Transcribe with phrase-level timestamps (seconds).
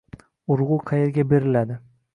[0.55, 1.79] Urg'u qayerga beriladi?